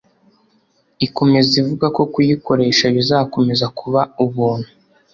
[1.05, 4.69] ikomeza ivuga ko kuyikoresha bizakomeza kuba ubuntu